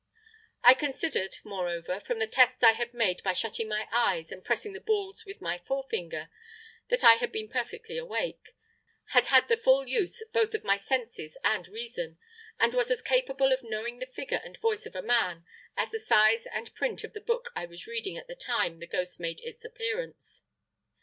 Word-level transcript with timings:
I 0.63 0.73
considered, 0.73 1.35
moreover, 1.43 1.99
from 1.99 2.17
the 2.17 2.25
tests 2.25 2.63
I 2.63 2.71
had 2.71 2.91
made 2.91 3.21
by 3.21 3.33
shutting 3.33 3.67
my 3.67 3.87
eyes 3.91 4.31
and 4.31 4.43
pressing 4.43 4.73
the 4.73 4.79
balls 4.81 5.25
with 5.27 5.41
my 5.41 5.59
forefinger, 5.59 6.31
that 6.89 7.03
I 7.03 7.17
had 7.17 7.31
been 7.31 7.47
perfectly 7.47 7.99
awake, 7.99 8.55
had 9.09 9.27
had 9.27 9.47
the 9.47 9.57
full 9.57 9.87
use 9.87 10.23
both 10.33 10.55
of 10.55 10.63
my 10.63 10.77
senses 10.77 11.37
and 11.43 11.67
reason, 11.67 12.17
and 12.59 12.73
was 12.73 12.89
as 12.89 13.03
capable 13.03 13.53
of 13.53 13.61
knowing 13.61 13.99
the 13.99 14.07
figure 14.07 14.41
and 14.43 14.57
voice 14.57 14.87
of 14.87 14.95
a 14.95 15.03
man 15.03 15.45
as 15.77 15.91
the 15.91 15.99
size 15.99 16.47
and 16.47 16.73
print 16.73 17.03
of 17.03 17.13
the 17.13 17.21
book 17.21 17.51
I 17.55 17.67
was 17.67 17.85
reading 17.85 18.17
at 18.17 18.25
the 18.27 18.33
time 18.33 18.79
the 18.79 18.87
ghost 18.87 19.19
made 19.19 19.39
its 19.41 19.63
appearance. 19.63 20.41